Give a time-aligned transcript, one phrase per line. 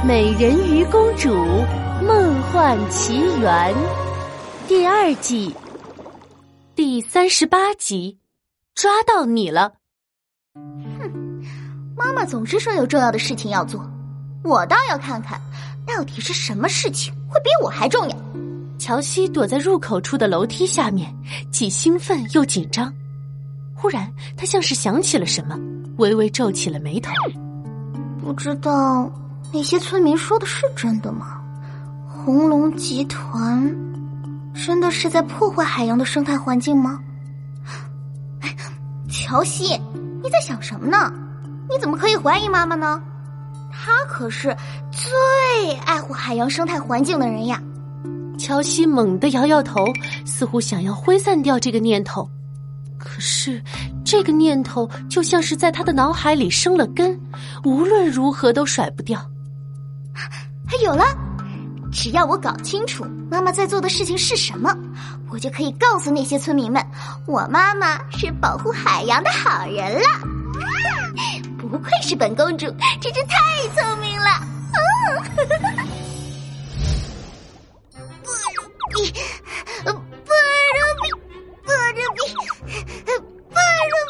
[0.02, 1.28] 《美人鱼公主
[2.02, 3.74] 梦幻奇缘》
[4.66, 5.54] 第二季
[6.74, 8.18] 第三十八集，
[8.74, 9.74] 抓到你了！
[10.54, 11.42] 哼，
[11.94, 13.86] 妈妈总是说有重要的事情要做，
[14.42, 15.38] 我倒要看看
[15.86, 18.16] 到底是什么事情会比我还重要。
[18.78, 21.14] 乔西躲在入口处的楼梯下面，
[21.52, 22.90] 既兴奋又紧张。
[23.74, 25.58] 忽然，他像是想起了什么，
[25.98, 27.12] 微微皱起了眉头。
[28.18, 29.12] 不知道。
[29.52, 31.40] 那些村民说的是真的吗？
[32.06, 33.74] 红龙集团
[34.54, 36.98] 真的是在破坏海洋的生态环境吗？
[39.08, 39.80] 乔西，
[40.22, 41.12] 你在想什么呢？
[41.68, 43.02] 你怎么可以怀疑妈妈呢？
[43.72, 44.56] 她可是
[44.90, 47.60] 最爱护海洋生态环境的人呀！
[48.38, 49.84] 乔西猛地摇摇头，
[50.24, 52.28] 似乎想要挥散掉这个念头，
[52.98, 53.60] 可是
[54.04, 57.18] 这个念头就像是在他的脑海里生了根，
[57.64, 59.20] 无论如何都甩不掉。
[60.12, 61.04] 还有了，
[61.92, 64.74] 只要我搞清楚妈妈在做的事情是什么，
[65.30, 66.84] 我就可以告诉那些村民们，
[67.26, 70.06] 我妈妈是保护海洋的好人了。
[71.58, 72.66] 不愧是本公主，
[73.00, 73.36] 真是太
[73.76, 74.26] 聪明了。
[78.22, 78.32] 波
[78.90, 79.12] 比，
[79.84, 79.92] 波
[81.02, 81.10] 比，
[81.64, 82.00] 波比，
[83.50, 83.54] 波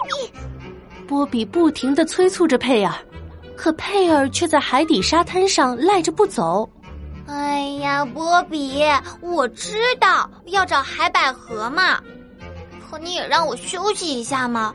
[0.09, 2.95] 比，波比不停的催促着佩尔。
[3.61, 6.67] 可佩尔却在海底沙滩上赖着不走。
[7.27, 8.83] 哎呀，波比，
[9.21, 12.01] 我知道要找海百合嘛，
[12.81, 14.75] 可你也让我休息一下嘛。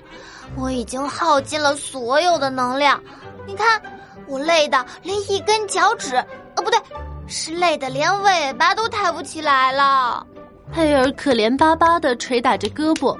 [0.56, 3.02] 我已经耗尽了所有的能量，
[3.48, 3.82] 你看
[4.28, 6.18] 我累的连一根脚趾，
[6.56, 6.80] 哦不对，
[7.26, 10.24] 是累的连尾巴都抬不起来了。
[10.72, 13.18] 佩尔可怜巴巴的捶打着胳膊。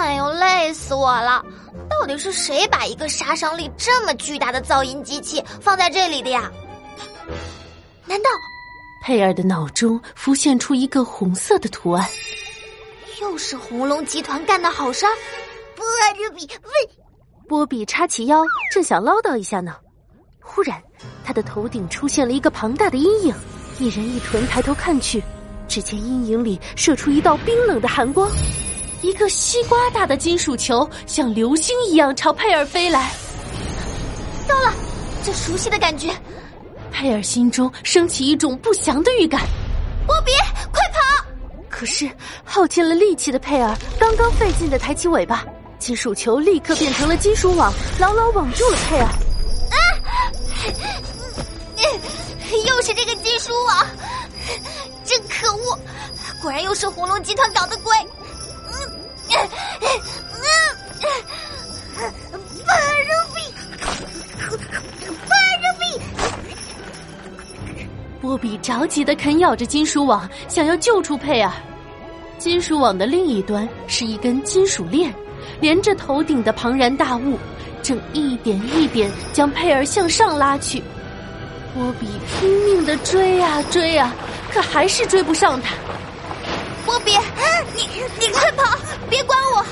[0.00, 1.44] 哎呦，累死我了！
[1.90, 6.50] 到底是谁把一个杀伤力这么巨大的噪音机器放在这里的呀？
[8.06, 8.30] 难道
[9.04, 12.08] 佩尔的脑中浮现出一个红色的图案？
[13.20, 15.04] 又是红龙集团干的好事？
[15.76, 15.84] 波
[16.34, 16.70] 比，喂！
[17.46, 19.76] 波比叉起腰，正想唠叨一下呢，
[20.40, 20.82] 忽然
[21.22, 23.34] 他的头顶出现了一个庞大的阴影，
[23.78, 25.22] 一人一豚抬头看去，
[25.68, 28.30] 只见阴影里射出一道冰冷的寒光。
[29.02, 33.10] 一个西瓜大的金属球像流星一样朝佩尔飞来，
[34.46, 34.74] 糟了，
[35.24, 36.14] 这熟悉的感觉，
[36.90, 39.40] 佩尔心中升起一种不祥的预感。
[40.06, 40.32] 波比，
[40.70, 41.24] 快跑！
[41.68, 42.10] 可是
[42.44, 45.44] 耗尽了力气的佩尔刚刚费劲的抬起尾巴，
[45.78, 49.04] 金属球立刻变成了金属网，牢牢网住了佩尔。
[49.04, 49.78] 啊！
[52.66, 53.86] 又是这个金属网，
[55.04, 55.78] 真可恶！
[56.42, 57.94] 果然又是红龙集团搞的鬼。
[68.20, 71.50] 波比着急的啃咬着金属网，想要救出佩尔。
[72.38, 75.14] 金属网的另一端是一根金属链，
[75.60, 77.38] 连着头顶的庞然大物，
[77.82, 80.82] 正一点一点将佩尔向上拉去。
[81.72, 84.14] 波比拼命的追啊追啊，
[84.52, 85.74] 可还是追不上他。
[86.84, 87.12] 波比，
[87.74, 87.82] 你
[88.18, 88.76] 你快跑，
[89.08, 89.64] 别管我！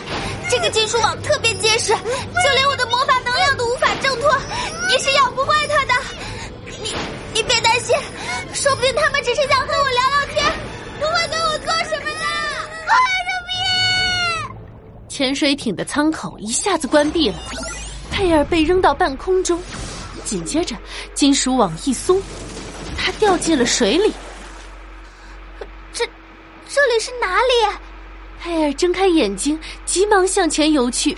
[0.51, 3.88] 这个金属网特别结实，就连我的魔法能量都无法
[15.29, 17.37] 潜水艇的舱口一下子关闭了，
[18.11, 19.63] 佩尔被扔到半空中，
[20.25, 20.75] 紧接着
[21.13, 22.19] 金属网一松，
[22.97, 24.11] 他掉进了水里。
[25.93, 26.03] 这
[26.67, 27.77] 这里是哪里？
[28.41, 31.15] 佩尔睁开眼睛，急忙向前游去。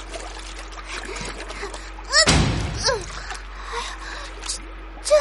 [5.05, 5.15] 这，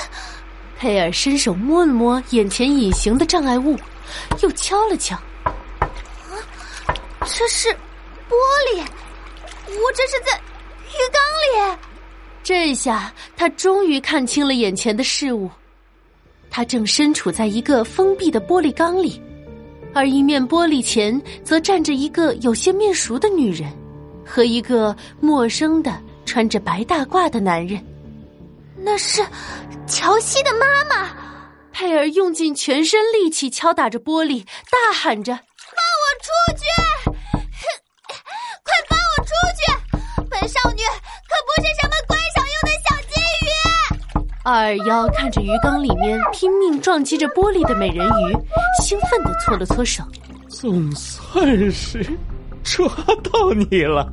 [0.80, 3.78] 佩尔伸手摸了摸眼前隐形的障碍物，
[4.42, 5.16] 又敲了敲。
[5.78, 5.94] 啊，
[7.24, 7.78] 这是
[8.30, 8.36] 玻
[8.72, 8.80] 璃！
[9.68, 10.38] 我这是在
[10.88, 11.78] 浴缸里。
[12.44, 15.50] 这下他终于看清了眼前的事物，
[16.50, 19.22] 他正身处在一个封闭的玻璃缸里。
[19.94, 23.68] 而一面玻璃前，则站着一个有些面熟的女人，
[24.26, 27.84] 和一个陌生的穿着白大褂的男人。
[28.78, 29.26] 那是
[29.88, 31.10] 乔西的妈妈。
[31.72, 37.09] 佩尔用尽全身力气敲打着玻璃，大喊着：“放我出去！
[44.50, 48.36] 二二幺看着鱼缸里面拼命撞击着玻璃的美人鱼。
[48.82, 50.04] 兴奋的搓了搓手，
[50.48, 52.04] 总算是
[52.64, 52.88] 抓
[53.32, 54.10] 到你了，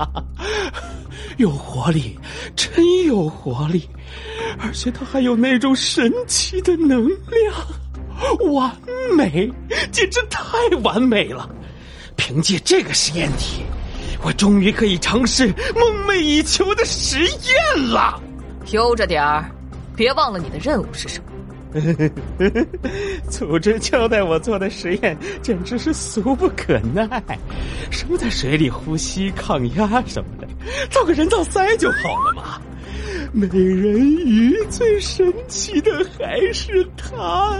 [1.38, 2.18] 有活力，
[2.54, 3.88] 真有活力！
[4.58, 8.70] 而且它还有那种神奇的能量，完
[9.16, 9.50] 美，
[9.90, 11.48] 简直太完美了！
[12.14, 13.62] 凭借这个实验体，
[14.22, 18.20] 我终于可以尝试梦寐以求的实验了。
[18.72, 19.50] 悠着点儿，
[19.96, 21.26] 别忘了你的任务是什么。
[23.28, 27.06] 组织交代我做的实验简直是俗不可耐，
[27.90, 30.46] 什么在水里呼吸、抗压什么的，
[30.90, 32.60] 造个人造鳃就好了嘛。
[33.32, 37.58] 美人鱼最神奇的还是它。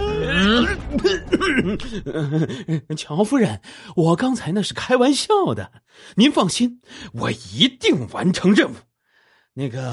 [2.95, 3.61] 乔夫人，
[3.95, 5.69] 我刚才那是开玩笑的，
[6.15, 6.79] 您放心，
[7.13, 8.73] 我一定完成任务。
[9.59, 9.91] 那个，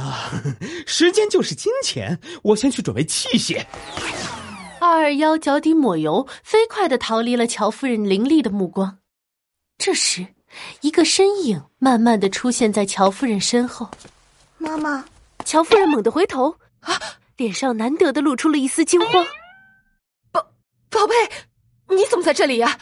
[0.87, 3.65] 时间就是金钱，我先去准备器械。
[4.79, 8.99] 二二幺脚底抹油，飞快的逃离了乔夫人凌厉的目光。
[9.79, 10.27] 这时，
[10.83, 13.91] 一个身影慢慢的出现在乔夫人身后。
[14.59, 15.03] 妈妈，
[15.47, 17.01] 乔夫人猛地回头，啊，
[17.39, 19.27] 脸上难得的露出了一丝惊慌。
[20.31, 20.47] 宝
[20.91, 21.15] 宝贝，
[21.97, 22.79] 你怎么在这里呀？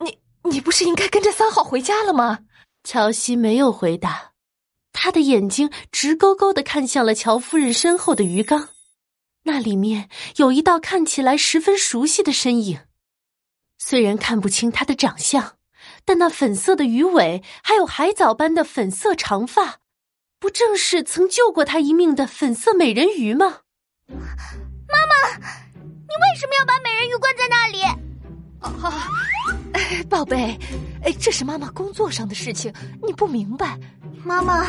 [0.00, 0.18] 你
[0.50, 2.40] 你不是应该跟着三号回家了吗？
[2.82, 4.32] 乔西没有回答。
[4.92, 8.70] 他的眼睛直勾勾的看向了乔夫人身后的鱼缸，
[9.44, 12.80] 那里面有一道看起来十分熟悉的身影。
[13.78, 15.56] 虽然看不清他的长相，
[16.04, 19.78] 但那粉色的鱼尾还有海藻般的粉色长发，
[20.40, 23.60] 不正是曾救过他一命的粉色美人鱼吗？
[24.08, 27.82] 妈妈，你为什么要把美人鱼关在那里？
[28.60, 29.08] 啊，
[30.10, 30.58] 宝贝，
[31.04, 32.72] 哎，这是妈妈工作上的事情，
[33.06, 33.78] 你不明白。
[34.28, 34.66] 妈妈，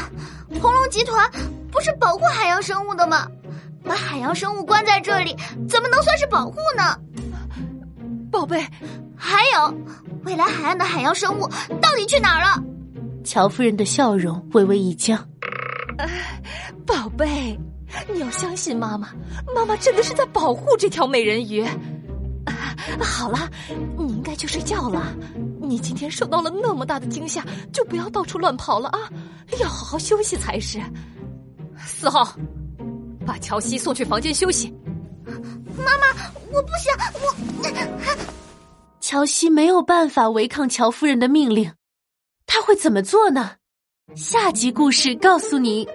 [0.62, 1.30] 红龙集团
[1.70, 3.28] 不是保护海洋生物的吗？
[3.84, 5.36] 把海洋生物关在这里，
[5.68, 6.98] 怎么能算是保护呢？
[8.32, 8.66] 宝贝，
[9.18, 9.74] 还有，
[10.24, 11.46] 未来海岸的海洋生物
[11.82, 12.64] 到底去哪儿了？
[13.26, 15.20] 乔夫人的笑容微微一僵。
[16.86, 17.60] 宝贝，
[18.14, 19.10] 你要相信妈妈，
[19.54, 21.68] 妈妈真的是在保护这条美人鱼。
[23.02, 23.40] 好了，
[23.98, 25.14] 你应该去睡觉了。
[25.70, 29.00] 你今天受到了那么大的惊吓，就不要到处乱跑了啊！
[29.62, 30.82] 要好好休息才是。
[31.78, 32.36] 四号，
[33.24, 34.74] 把乔西送去房间休息。
[35.78, 36.08] 妈妈，
[36.52, 37.36] 我不想我。
[39.00, 41.72] 乔西没有办法违抗乔夫人的命令，
[42.48, 43.52] 他会怎么做呢？
[44.16, 45.88] 下集故事告诉你。